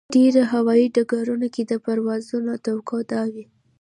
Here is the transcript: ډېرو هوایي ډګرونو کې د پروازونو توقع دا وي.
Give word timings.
ډېرو 0.15 0.41
هوایي 0.53 0.85
ډګرونو 0.95 1.47
کې 1.53 1.63
د 1.65 1.73
پروازونو 1.83 2.51
توقع 2.65 3.01
دا 3.11 3.23
وي. 3.33 3.45